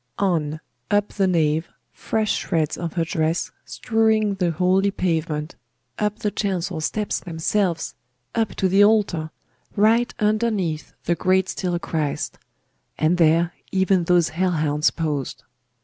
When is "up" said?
0.89-1.09, 5.99-6.17, 8.33-8.55